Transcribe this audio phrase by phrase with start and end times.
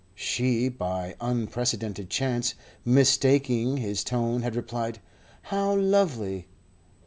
[0.15, 4.97] She, by unprecedented chance, mistaking his tone, had replied:
[5.43, 6.47] "How lovely!"